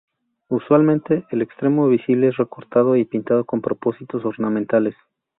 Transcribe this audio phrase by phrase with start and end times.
[0.47, 4.95] Usualmente el extremo visible es recortado y pintado con propósitos ornamentales.